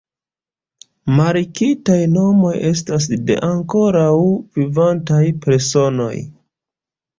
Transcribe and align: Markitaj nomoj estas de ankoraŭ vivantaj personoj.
Markitaj 1.19 1.97
nomoj 2.13 2.55
estas 2.71 3.07
de 3.29 3.37
ankoraŭ 3.51 4.09
vivantaj 4.61 5.23
personoj. 5.47 6.13